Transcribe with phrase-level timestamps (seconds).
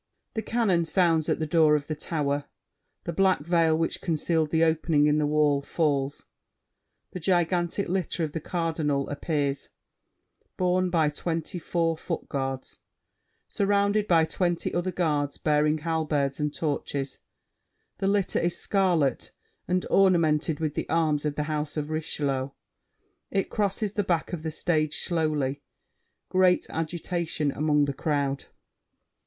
[0.33, 2.45] [The cannon sounds at the door of the tower;
[3.03, 6.25] the black veil which concealed the opening in the wall, falls:
[7.11, 9.69] the gigantic litter of The Cardinal appears,
[10.57, 12.79] borne by twenty four foot guards,
[13.47, 17.19] surrounded by twenty other guards bearing halberds and torches:
[17.99, 19.31] the litter is scarlet
[19.67, 22.49] and ornamented with the arms of the House of Richelieu.
[23.29, 25.61] It crosses the back of the stage slowly.
[26.29, 28.45] Great agitation among the crowd.